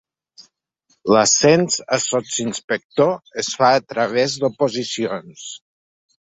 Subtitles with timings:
[1.15, 3.13] L'ascens a sotsinspector
[3.43, 5.47] es fa a través d'oposicions.